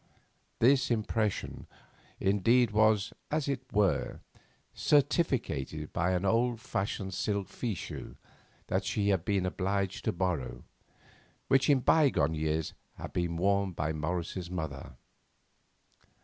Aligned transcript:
This 0.57 0.89
impression 0.89 1.67
indeed 2.19 2.71
was, 2.71 3.13
as 3.29 3.47
it 3.47 3.61
were, 3.71 4.21
certificated 4.73 5.93
by 5.93 6.13
an 6.13 6.25
old 6.25 6.59
fashioned 6.59 7.13
silk 7.13 7.47
fichu 7.47 8.15
that 8.65 8.83
she 8.83 9.09
had 9.09 9.23
been 9.23 9.45
obliged 9.45 10.03
to 10.05 10.11
borrow, 10.11 10.63
which 11.49 11.69
in 11.69 11.81
bygone 11.81 12.33
years 12.33 12.73
had 12.95 13.13
been 13.13 13.37
worn 13.37 13.73
by 13.73 13.93
Morris's 13.93 14.49
mother. 14.49 14.95